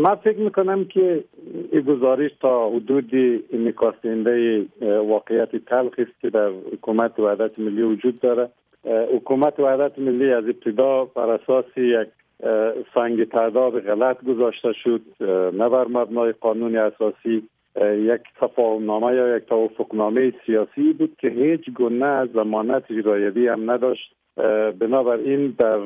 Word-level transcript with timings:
من 0.00 0.14
فکر 0.14 0.38
می‌کنم 0.38 0.84
که 0.84 1.24
این 1.72 1.80
گزارش 1.80 2.30
تا 2.40 2.70
حدود 2.70 3.10
نکاسنده 3.52 4.64
واقعیت 4.82 5.56
تلخ 5.56 5.92
است 5.98 6.20
که 6.20 6.30
در 6.30 6.48
حکومت 6.72 7.18
وحدت 7.18 7.58
ملی 7.58 7.82
وجود 7.82 8.20
داره. 8.20 8.48
حکومت 9.14 9.60
وحدت 9.60 9.98
ملی 9.98 10.32
از 10.32 10.44
ابتدا 10.44 11.04
بر 11.04 11.30
اساس 11.30 11.64
یک 11.76 12.08
سنگ 12.94 13.24
تعداد 13.24 13.80
غلط 13.80 14.24
گذاشته 14.24 14.72
شد. 14.72 15.00
نه 15.54 15.68
بر 15.68 15.86
مبنای 15.88 16.32
قانون 16.32 16.76
اساسی 16.76 17.42
یک 17.82 18.20
تفاهم 18.40 18.84
نامه 18.84 19.14
یا 19.14 19.36
یک 19.36 19.44
توافق 19.44 19.94
نامه 19.94 20.32
سیاسی 20.46 20.92
بود 20.92 21.16
که 21.18 21.28
هیچ 21.28 21.70
گونه 21.74 22.26
زمانت 22.34 22.84
اجرایوی 22.90 23.48
هم 23.48 23.70
نداشت. 23.70 24.14
بنابراین 24.78 25.54
در 25.58 25.78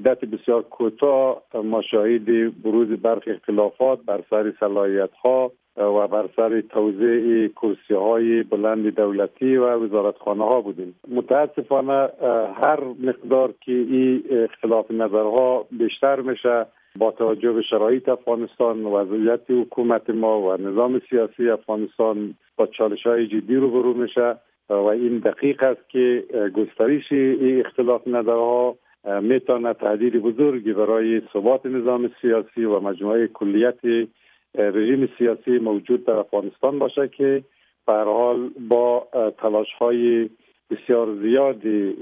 مدت 0.00 0.24
بسیار 0.24 0.62
کوتاه 0.62 1.42
ما 1.64 1.82
شاهد 1.82 2.24
بروز 2.62 2.88
برخی 2.88 3.30
اختلافات 3.30 3.98
بر 4.06 4.20
سر 4.30 4.52
صلاحیت 4.60 5.10
ها 5.24 5.52
و 5.76 6.08
بر 6.08 6.28
سر 6.36 6.60
توزیع 6.60 7.48
کرسی 7.48 7.94
های 7.94 8.42
بلند 8.42 8.94
دولتی 8.94 9.56
و 9.56 9.84
وزارتخانه 9.84 10.44
ها 10.44 10.60
بودیم. 10.60 10.94
متاسفانه 11.08 12.08
هر 12.62 12.80
مقدار 13.02 13.54
که 13.60 13.72
این 13.72 14.22
اختلاف 14.30 14.90
نظرها 14.90 15.66
بیشتر 15.70 16.20
میشه 16.20 16.66
با 16.96 17.10
توجه 17.10 17.52
به 17.52 17.62
شرایط 17.62 18.08
افغانستان 18.08 18.84
وضعیت 18.84 19.50
حکومت 19.50 20.10
ما 20.10 20.40
و 20.40 20.56
نظام 20.56 21.00
سیاسی 21.10 21.50
افغانستان 21.50 22.34
با 22.56 22.66
چالش 22.66 23.06
های 23.06 23.26
جدی 23.26 23.54
رو 23.54 23.70
برو 23.70 23.94
میشه 23.94 24.36
و 24.70 24.74
این 24.74 25.18
دقیق 25.18 25.62
است 25.62 25.88
که 25.88 26.24
گسترش 26.54 27.12
این 27.12 27.60
اختلاف 27.66 28.08
نظرها 28.08 28.76
می‌تواند 29.04 29.76
تهدید 29.76 30.16
بزرگی 30.16 30.72
برای 30.72 31.22
ثبات 31.32 31.66
نظام 31.66 32.10
سیاسی 32.22 32.64
و 32.64 32.80
مجموعه 32.80 33.26
کلیت 33.26 33.78
رژیم 34.54 35.08
سیاسی 35.18 35.58
موجود 35.58 36.06
در 36.06 36.12
افغانستان 36.12 36.78
باشه 36.78 37.08
که 37.08 37.42
به 37.86 37.92
حال 37.92 38.50
با 38.68 39.08
تلاش 39.38 39.72
های 39.78 40.30
بسیار 40.70 41.14
زیادی 41.22 41.96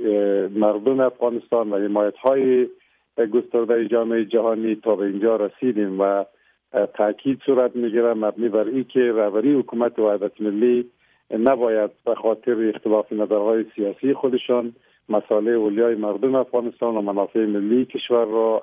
مردم 0.54 1.00
افغانستان 1.00 1.70
و 1.70 1.76
حمایت 1.76 2.16
های 2.16 2.68
گسترده 3.32 3.88
جامعه 3.88 4.24
جهانی 4.24 4.74
تا 4.74 4.96
به 4.96 5.06
اینجا 5.06 5.36
رسیدیم 5.36 6.00
و 6.00 6.24
تاکید 6.94 7.40
صورت 7.46 7.76
می‌گیره 7.76 8.14
مبنی 8.14 8.48
بر 8.48 8.64
ای 8.64 8.84
که 8.84 9.00
رهبری 9.00 9.54
حکومت 9.54 9.98
وحدت 9.98 10.40
ملی 10.40 10.90
نباید 11.30 11.90
به 12.04 12.14
خاطر 12.14 12.68
اختلاف 12.74 13.12
نظرهای 13.12 13.64
سیاسی 13.74 14.14
خودشان 14.14 14.72
مسائل 15.08 15.48
اولیای 15.48 15.94
مردم 15.94 16.34
افغانستان 16.34 16.96
و 16.96 17.00
منافع 17.00 17.38
ملی 17.38 17.84
کشور 17.84 18.24
را 18.24 18.62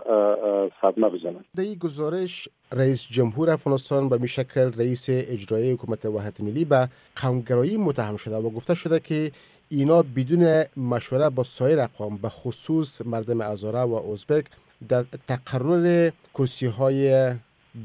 صدمه 0.82 1.10
بزنند 1.10 1.46
در 1.58 1.64
این 1.64 1.76
گزارش 1.76 2.50
رئیس 2.74 3.08
جمهور 3.12 3.50
افغانستان 3.50 4.10
به 4.10 4.28
شکل 4.28 4.72
رئیس 4.78 5.06
اجرایی 5.10 5.72
حکومت 5.72 6.06
وحدت 6.06 6.42
ملی 6.42 6.66
به 6.66 6.90
قومگرایی 7.22 7.78
متهم 7.78 8.18
شده 8.18 8.36
و 8.36 8.50
گفته 8.50 8.76
شده 8.76 9.00
که 9.00 9.32
اینا 9.70 10.04
بدون 10.16 10.64
مشوره 10.78 11.30
با 11.30 11.44
سایر 11.44 11.80
اقوام 11.80 12.18
به 12.18 12.30
خصوص 12.30 13.02
مردم 13.06 13.42
ازاره 13.42 13.80
و 13.80 13.94
ازبک 14.12 14.46
در 14.90 15.04
تقرر 15.28 16.12
کرسی 16.34 16.66
های 16.66 17.32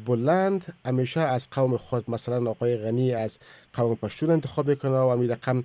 بلند 0.07 0.75
همیشه 0.87 1.21
از 1.21 1.51
قوم 1.51 1.77
خود 1.77 2.11
مثلا 2.11 2.51
آقای 2.51 2.77
غنی 2.77 3.13
از 3.15 3.39
قوم 3.73 3.95
پشتون 3.95 4.31
انتخاب 4.31 4.69
می‌کنه 4.69 4.93
و 4.93 5.07
امی 5.07 5.27
رقم 5.27 5.65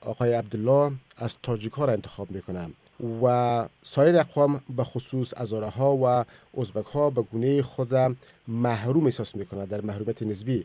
آقای 0.00 0.32
عبدالله 0.32 0.92
از 1.16 1.36
تاجیک 1.42 1.72
ها 1.72 1.84
را 1.84 1.92
انتخاب 1.92 2.30
می‌کنه 2.30 2.68
و 3.22 3.68
سایر 3.82 4.16
اقوام 4.18 4.60
به 4.76 4.84
خصوص 4.84 5.34
ازاره 5.36 5.68
ها 5.68 5.96
و 5.96 6.06
ازبک 6.60 6.86
ها 6.86 7.10
به 7.10 7.22
گونه 7.22 7.62
خود 7.62 8.16
محروم 8.48 9.04
احساس 9.04 9.34
می‌کنه 9.34 9.66
در 9.66 9.80
محرومیت 9.80 10.22
نسبی. 10.22 10.64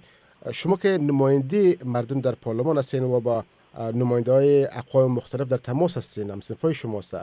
شما 0.51 0.77
که 0.77 0.89
نماینده 0.89 1.77
مردم 1.85 2.21
در 2.21 2.35
پارلمان 2.35 2.77
هستین 2.77 3.03
و 3.03 3.19
با 3.19 3.43
نماینده 3.77 4.31
های 4.31 4.65
اقوام 4.65 5.11
مختلف 5.11 5.47
در 5.47 5.57
تماس 5.57 5.97
هستین 5.97 6.31
هم 6.31 6.39
شما 6.39 6.73
شماست. 6.73 7.15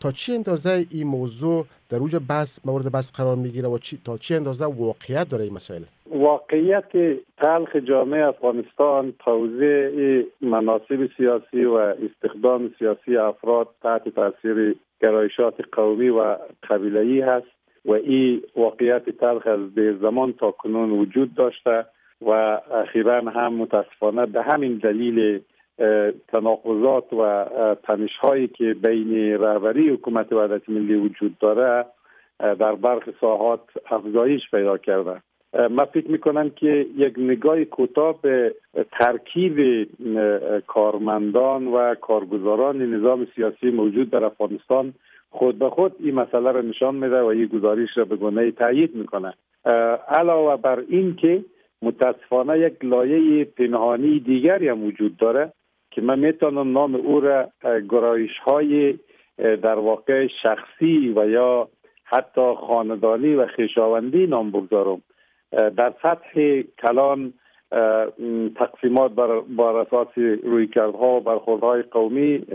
تا 0.00 0.12
چی 0.12 0.34
اندازه 0.34 0.86
این 0.90 1.06
موضوع 1.06 1.66
در 1.90 1.98
اوج 1.98 2.16
بحث 2.28 2.66
مورد 2.66 2.92
بحث 2.92 3.12
قرار 3.12 3.36
می‌گیره 3.36 3.68
و 3.68 3.78
چی 3.78 3.98
تا 4.04 4.18
چی 4.18 4.34
اندازه 4.34 4.64
واقعیت 4.64 5.28
داره 5.28 5.44
این 5.44 5.52
مسائل؟ 5.52 5.82
واقعیت 6.10 6.92
تلخ 7.42 7.76
جامعه 7.76 8.26
افغانستان 8.26 9.14
توزیع 9.18 10.24
مناسب 10.40 11.08
سیاسی 11.16 11.64
و 11.64 11.74
استخدام 11.74 12.74
سیاسی 12.78 13.16
افراد 13.16 13.68
تحت 13.82 14.08
تاثیر 14.08 14.76
گرایشات 15.02 15.54
قومی 15.72 16.08
و 16.08 16.36
قبیله‌ای 16.70 17.20
هست 17.20 17.46
و 17.84 17.92
این 17.92 18.42
واقعیت 18.56 19.10
تلخ 19.10 19.46
از 19.46 19.74
دیر 19.74 19.96
زمان 20.02 20.32
تا 20.32 20.50
کنون 20.50 20.90
وجود 20.90 21.34
داشته 21.34 21.86
و 22.22 22.30
اخیرا 22.74 23.20
هم 23.20 23.54
متاسفانه 23.54 24.26
به 24.26 24.42
همین 24.42 24.76
دلیل 24.76 25.40
تناقضات 26.28 27.12
و 27.12 27.46
تنش 27.82 28.16
هایی 28.16 28.48
که 28.48 28.74
بین 28.84 29.40
رهبری 29.40 29.88
حکومت 29.88 30.32
وحدت 30.32 30.68
ملی 30.68 30.94
وجود 30.94 31.38
داره 31.38 31.84
در 32.38 32.74
برخی 32.74 33.12
ساحات 33.20 33.60
افزایش 33.90 34.42
پیدا 34.50 34.78
کرده. 34.78 35.22
من 35.54 35.84
فکر 35.84 36.10
می‌کنم 36.10 36.50
که 36.50 36.86
یک 36.96 37.14
نگاه 37.18 37.64
کوتاه 37.64 38.22
به 38.22 38.54
ترکیب 38.92 39.88
کارمندان 40.66 41.66
و 41.66 41.94
کارگزاران 41.94 42.94
نظام 42.94 43.26
سیاسی 43.34 43.70
موجود 43.70 44.10
در 44.10 44.24
افغانستان 44.24 44.94
خود 45.30 45.58
به 45.58 45.70
خود 45.70 45.92
این 45.98 46.14
مسئله 46.14 46.52
را 46.52 46.60
نشان 46.60 46.94
میده 46.94 47.20
و 47.20 47.24
این 47.26 47.46
گزارش 47.46 47.88
را 47.96 48.04
به 48.04 48.16
گونه 48.16 48.50
تایید 48.50 48.94
می‌کنه. 48.94 49.34
علاوه 50.08 50.56
بر 50.56 50.82
این 50.88 51.16
که 51.16 51.44
متاسفانه 51.82 52.58
یک 52.58 52.74
لایه 52.82 53.44
پنهانی 53.44 54.20
دیگری 54.20 54.68
هم 54.68 54.84
وجود 54.84 55.16
داره. 55.16 55.52
که 55.96 56.02
من 56.02 56.18
می‌تونم 56.18 56.72
نام 56.72 56.94
او 56.94 57.20
را 57.20 57.48
گرایش 57.90 58.38
های 58.38 58.98
در 59.38 59.78
واقع 59.78 60.26
شخصی 60.42 61.12
و 61.16 61.28
یا 61.28 61.68
حتی 62.04 62.54
خاندانی 62.66 63.34
و 63.34 63.46
خیشاوندی 63.46 64.26
نام 64.26 64.50
بگذارم. 64.50 65.02
در 65.52 65.92
سطح 66.02 66.62
کلان 66.82 67.32
تقسیمات 68.56 69.12
بر, 69.12 69.40
بر 69.40 69.76
اساس 69.76 70.18
رویکردها 70.42 71.06
و 71.06 71.20
برخوردهای 71.20 71.82
قومی 71.82 72.46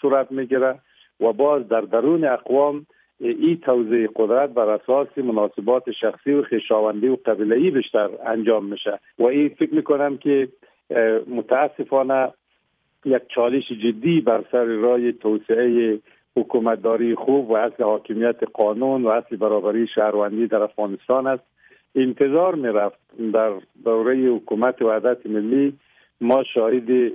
صورت 0.00 0.32
می‌گیره 0.32 0.78
و 1.20 1.32
باز 1.32 1.68
در 1.68 1.80
درون 1.80 2.24
اقوام 2.24 2.86
این 3.20 3.60
توزیع 3.60 4.08
قدرت 4.16 4.50
بر 4.50 4.68
اساس 4.68 5.18
مناسبات 5.18 5.90
شخصی 5.90 6.32
و 6.32 6.42
خیشاوندی 6.42 7.08
و 7.08 7.16
قبیله‌ای 7.26 7.70
بیشتر 7.70 8.08
انجام 8.26 8.64
میشه. 8.64 8.98
و 9.18 9.26
این 9.26 9.48
فکر 9.48 9.74
می‌کنم 9.74 10.16
که 10.16 10.48
متاسفانه 11.26 12.32
یک 13.04 13.22
چالش 13.34 13.68
جدی 13.68 14.20
بر 14.20 14.44
سر 14.52 14.64
رای 14.64 15.12
توسعه 15.12 15.98
حکومتداری 16.36 17.14
خوب 17.14 17.50
و 17.50 17.54
اصل 17.54 17.82
حاکمیت 17.82 18.36
قانون 18.54 19.04
و 19.04 19.08
اصل 19.08 19.36
برابری 19.36 19.86
شهروندی 19.94 20.46
در 20.46 20.62
افغانستان 20.62 21.26
است. 21.26 21.42
انتظار 21.94 22.54
می 22.54 22.68
رفت 22.68 22.98
در 23.32 23.52
دوره 23.84 24.16
حکومت 24.16 24.82
وحدت 24.82 25.26
ملی 25.26 25.72
ما 26.20 26.44
شاهد 26.54 27.12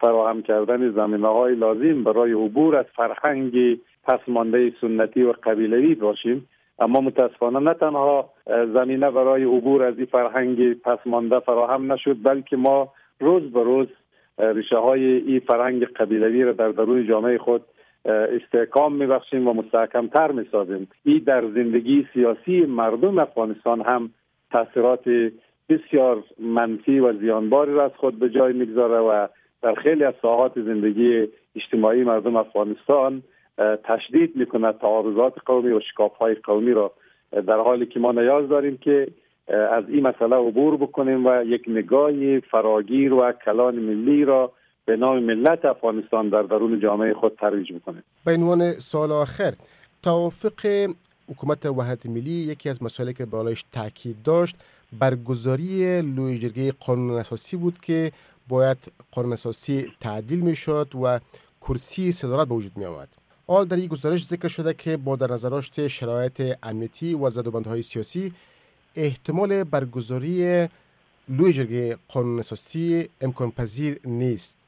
فراهم 0.00 0.42
کردن 0.42 0.92
زمینه 0.92 1.28
های 1.28 1.54
لازم 1.54 2.04
برای 2.04 2.32
عبور 2.32 2.76
از 2.76 2.86
فرهنگ 2.96 3.80
پسمانده 4.04 4.72
سنتی 4.80 5.22
و 5.22 5.32
قبیلوی 5.32 5.94
باشیم. 5.94 6.48
اما 6.78 7.00
متاسفانه 7.00 7.58
نه 7.58 7.74
تنها 7.74 8.30
زمینه 8.46 9.10
برای 9.10 9.44
عبور 9.44 9.82
از 9.82 9.96
این 9.96 10.06
فرهنگ 10.06 10.80
پسمانده 10.80 11.40
فراهم 11.40 11.92
نشد 11.92 12.16
بلکه 12.22 12.56
ما 12.56 12.92
روز 13.20 13.42
به 13.52 13.62
روز 13.62 13.86
ریشه 14.38 14.76
های 14.76 15.04
این 15.04 15.40
فرهنگ 15.40 15.84
قبیلوی 15.84 16.42
را 16.42 16.52
در 16.52 16.68
درون 16.68 17.06
جامعه 17.08 17.38
خود 17.38 17.62
استحکام 18.04 18.94
میبخشیم 18.94 19.48
و 19.48 19.52
مستحکم 19.52 20.06
تر 20.06 20.32
می‌سازیم. 20.32 20.88
این 21.04 21.22
در 21.26 21.42
زندگی 21.42 22.06
سیاسی 22.12 22.60
مردم 22.60 23.18
افغانستان 23.18 23.80
هم 23.80 24.10
تاثیرات 24.50 25.32
بسیار 25.68 26.22
منفی 26.38 26.98
و 26.98 27.12
زیانباری 27.12 27.72
را 27.74 27.84
از 27.84 27.90
خود 27.96 28.18
به 28.18 28.30
جای 28.30 28.52
می‌گذاره 28.52 28.98
و 28.98 29.26
در 29.62 29.74
خیلی 29.74 30.04
از 30.04 30.14
ساحات 30.22 30.60
زندگی 30.60 31.28
اجتماعی 31.56 32.04
مردم 32.04 32.36
افغانستان 32.36 33.22
تشدید 33.84 34.36
می‌کنه 34.36 34.72
تعارضات 34.72 35.34
قومی 35.46 35.72
و 35.72 35.80
شکاف 35.80 36.16
های 36.16 36.34
قومی 36.34 36.72
را. 36.72 36.92
در 37.32 37.58
حالی 37.58 37.86
که 37.86 38.00
ما 38.00 38.12
نیاز 38.12 38.48
داریم 38.48 38.76
که 38.76 39.08
از 39.48 39.84
این 39.88 40.06
مسئله 40.06 40.36
عبور 40.36 40.76
بکنیم 40.76 41.26
و 41.26 41.42
یک 41.46 41.64
نگاه 41.68 42.40
فراگیر 42.40 43.12
و 43.12 43.32
کلان 43.44 43.74
ملی 43.74 44.24
را 44.24 44.52
به 44.84 44.96
نام 44.96 45.22
ملت 45.22 45.64
افغانستان 45.64 46.28
در 46.28 46.42
درون 46.42 46.80
جامعه 46.80 47.14
خود 47.14 47.36
ترویج 47.40 47.72
بکنه 47.72 48.02
به 48.24 48.34
عنوان 48.34 48.72
سال 48.72 49.12
آخر 49.12 49.52
توافق 50.02 50.88
حکومت 51.30 51.66
وحدت 51.66 52.06
ملی 52.06 52.30
یکی 52.30 52.70
از 52.70 52.82
مسائلی 52.82 53.14
که 53.14 53.24
بالایش 53.24 53.64
تاکید 53.72 54.16
داشت 54.24 54.56
برگزاری 54.98 56.02
لوی 56.02 56.38
جرگه 56.38 56.72
قانون 56.86 57.18
اساسی 57.18 57.56
بود 57.56 57.78
که 57.78 58.12
باید 58.48 58.78
قانون 59.12 59.32
اساسی 59.32 59.92
تعدیل 60.00 60.40
می 60.40 60.56
شد 60.56 60.88
و 61.02 61.18
کرسی 61.60 62.12
صدارت 62.12 62.48
به 62.48 62.54
وجود 62.54 62.72
می 62.76 62.84
آمد 62.84 63.08
آل 63.46 63.64
در 63.64 63.76
این 63.76 63.86
گزارش 63.86 64.26
ذکر 64.26 64.48
شده 64.48 64.74
که 64.74 64.96
با 64.96 65.16
در 65.16 65.32
نظر 65.32 65.60
شرایط 65.88 66.56
امنیتی 66.62 67.14
و 67.14 67.30
زدوبندهای 67.30 67.82
سیاسی 67.82 68.32
احتمال 68.96 69.64
برگزاری 69.64 70.68
لوی 71.28 71.52
جرگه 71.52 71.96
قانون 72.08 72.38
اساسی 72.38 73.08
امکان 73.20 73.50
پذیر 73.50 73.98
نیست 74.04 74.58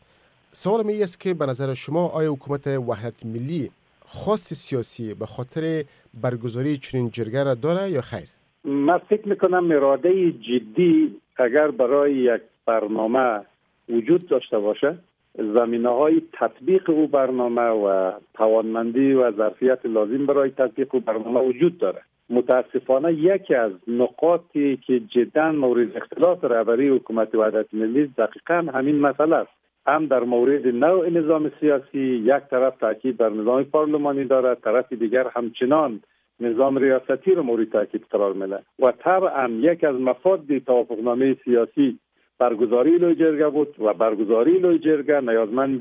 سوال 0.52 0.86
می 0.86 1.02
است 1.02 1.20
که 1.20 1.34
به 1.34 1.46
نظر 1.46 1.74
شما 1.74 2.08
آیا 2.08 2.32
حکومت 2.32 2.66
وحدت 2.66 3.26
ملی 3.26 3.70
خاص 4.06 4.52
سیاسی 4.52 5.14
به 5.14 5.26
خاطر 5.26 5.84
برگزاری 6.22 6.76
چنین 6.76 7.10
جرگه 7.10 7.44
را 7.44 7.54
داره 7.54 7.90
یا 7.90 8.00
خیر؟ 8.00 8.28
من 8.64 8.98
فکر 8.98 9.28
می‌کنم 9.28 9.70
اراده 9.70 10.32
جدی 10.32 11.20
اگر 11.36 11.70
برای 11.70 12.14
یک 12.14 12.42
برنامه 12.66 13.40
وجود 13.88 14.28
داشته 14.28 14.58
باشه 14.58 14.98
زمینه 15.38 15.88
های 15.88 16.22
تطبیق 16.32 16.90
او 16.90 17.06
برنامه 17.06 17.62
و 17.62 18.12
توانمندی 18.34 19.12
و 19.12 19.32
ظرفیت 19.32 19.78
لازم 19.84 20.26
برای 20.26 20.50
تطبیق 20.50 20.94
او 20.94 21.00
برنامه 21.00 21.40
وجود 21.40 21.78
داره 21.78 22.02
متاسفانه 22.30 23.12
یکی 23.12 23.54
از 23.54 23.72
نقاطی 23.88 24.76
که 24.76 25.00
جدا 25.00 25.52
مورد 25.52 25.96
اختلاف 25.96 26.44
رهبری 26.44 26.88
حکومت 26.88 27.34
وحدت 27.34 27.74
ملی 27.74 28.06
دقیقا 28.06 28.66
همین 28.74 29.00
مسئله 29.00 29.36
است. 29.36 29.58
هم 29.86 30.06
در 30.06 30.20
مورد 30.20 30.66
نوع 30.66 31.10
نظام 31.10 31.50
سیاسی 31.60 31.98
یک 31.98 32.42
طرف 32.50 32.76
تاکید 32.76 33.16
بر 33.16 33.28
نظام 33.28 33.64
پارلمانی 33.64 34.24
دارد 34.24 34.60
طرف 34.60 34.92
دیگر 34.92 35.26
همچنان 35.36 36.00
نظام 36.40 36.78
ریاستی 36.78 37.34
رو 37.34 37.42
مورد 37.42 37.70
تاکید 37.70 38.04
قرار 38.10 38.32
میده 38.32 38.58
و 38.78 38.92
طبعا 38.98 39.48
یک 39.48 39.84
از 39.84 39.96
مفاد 39.96 40.58
توافقنامه 40.58 41.36
سیاسی 41.44 41.98
برگزاری 42.38 42.98
لوی 42.98 43.14
جرگه 43.14 43.48
بود 43.48 43.74
و 43.78 43.94
برگزاری 43.94 44.58
لوی 44.58 44.78
جرگه 44.78 45.20
نیازمند 45.20 45.80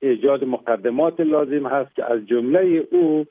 ایجاد 0.00 0.44
مقدمات 0.44 1.20
لازم 1.20 1.66
هست 1.66 1.94
که 1.96 2.12
از 2.12 2.26
جمله 2.26 2.86
او 2.90 3.24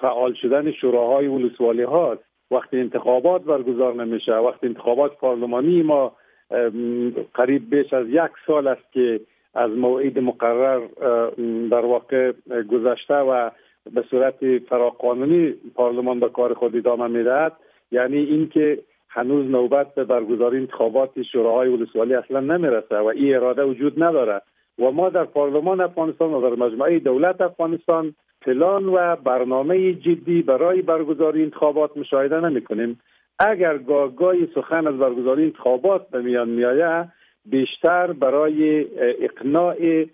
فعال 0.00 0.34
شدن 0.34 0.72
شوراهای 0.72 1.26
ولسوالی 1.26 1.82
هاست. 1.82 2.24
وقتی 2.50 2.80
انتخابات 2.80 3.42
برگزار 3.42 3.94
نمیشه 3.94 4.32
وقتی 4.32 4.66
انتخابات 4.66 5.16
پارلمانی 5.16 5.82
ما 5.82 6.12
قریب 7.34 7.70
بیش 7.70 7.92
از 7.92 8.08
یک 8.08 8.30
سال 8.46 8.66
است 8.66 8.92
که 8.92 9.20
از 9.54 9.70
موعد 9.70 10.18
مقرر 10.18 10.80
در 11.70 11.84
واقع 11.84 12.32
گذشته 12.70 13.14
و 13.14 13.50
به 13.94 14.02
صورت 14.10 14.58
فراقانونی 14.58 15.54
پارلمان 15.74 16.20
به 16.20 16.28
کار 16.28 16.54
خود 16.54 16.76
ادامه 16.76 17.06
می‌دهد. 17.06 17.52
یعنی 17.92 18.16
اینکه 18.16 18.78
هنوز 19.08 19.46
نوبت 19.50 19.94
به 19.94 20.04
برگزاری 20.04 20.56
انتخابات 20.56 21.22
شوراهای 21.22 21.68
ولسوالی 21.68 22.14
اصلا 22.14 22.40
نمی‌رسه 22.40 22.96
و 22.98 23.06
این 23.06 23.34
اراده 23.34 23.64
وجود 23.64 24.02
نداره. 24.02 24.40
و 24.78 24.90
ما 24.90 25.08
در 25.08 25.24
پارلمان 25.24 25.80
افغانستان 25.80 26.34
و 26.34 26.40
در 26.40 26.64
مجموعه 26.64 26.98
دولت 26.98 27.40
افغانستان 27.40 28.14
پلان 28.40 28.84
و 28.84 29.16
برنامه 29.16 29.92
جدی 29.92 30.42
برای 30.42 30.82
برگزاری 30.82 31.42
انتخابات 31.42 31.96
مشاهده 31.96 32.40
نمی 32.40 32.60
کنیم 32.60 33.00
اگر 33.38 33.78
گاهگاهی 33.78 34.48
سخن 34.54 34.86
از 34.86 34.98
برگزاری 34.98 35.44
انتخابات 35.44 36.10
به 36.10 36.22
میان 36.22 36.48
میآید 36.48 37.08
بیشتر 37.46 38.12
برای 38.12 38.86
اقناع 39.24 40.06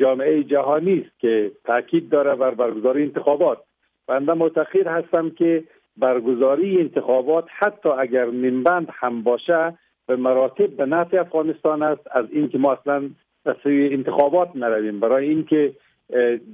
جامعه 0.00 0.44
جهانی 0.44 0.98
است 1.06 1.20
که 1.20 1.50
تاکید 1.64 2.08
داره 2.08 2.34
بر 2.34 2.50
برگزاری 2.50 3.02
انتخابات. 3.02 3.58
بنده 4.06 4.32
معتقد 4.34 4.86
هستم 4.86 5.30
که 5.30 5.64
برگزاری 5.96 6.80
انتخابات 6.80 7.44
حتی 7.48 7.88
اگر 7.88 8.24
منبند 8.24 8.88
هم 8.92 9.22
باشه 9.22 9.78
به 10.06 10.16
مراتب 10.16 10.66
به 10.66 10.86
نفع 10.86 11.20
افغانستان 11.20 11.82
است. 11.82 12.08
از 12.10 12.26
اینکه 12.30 12.58
ما 12.58 12.72
اصلا 12.72 13.10
به 13.44 13.56
انتخابات 13.66 14.56
نرویم. 14.56 15.00
برای 15.00 15.28
اینکه 15.28 15.74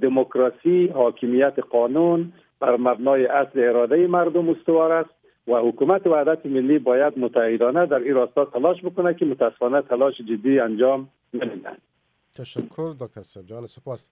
دموکراسی 0.01 0.87
حاکمیت 0.87 1.59
قانون 1.69 2.33
بر 2.59 2.77
مبنای 2.77 3.25
اصل 3.25 3.59
اراده 3.59 4.07
مردم 4.07 4.49
استوار 4.49 4.91
است 4.91 5.09
و 5.47 5.55
حکومت 5.55 6.07
وحدت 6.07 6.45
ملی 6.45 6.79
باید 6.79 7.19
متحدانه 7.19 7.85
در 7.85 7.99
این 7.99 8.13
راستا 8.13 8.45
تلاش 8.45 8.85
بکنه 8.85 9.13
که 9.13 9.25
متاسفانه 9.25 9.81
تلاش 9.81 10.17
جدی 10.17 10.59
انجام 10.59 11.09
نمیدن 11.33 11.77
تشکر 12.35 12.95
دکتر 12.99 13.21
سبجان 13.21 13.65
سپاس. 13.65 14.09